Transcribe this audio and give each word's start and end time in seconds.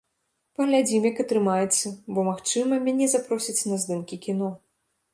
Паглядзім, 0.61 1.05
як 1.07 1.21
атрымаецца, 1.25 1.87
бо, 2.15 2.19
магчыма, 2.31 2.83
мяне 2.91 3.13
запросяць 3.15 3.59
на 3.69 3.75
здымкі 3.85 4.23
кіно. 4.29 4.55